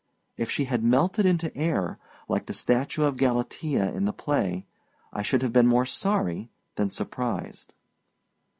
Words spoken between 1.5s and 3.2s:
air, like the statue of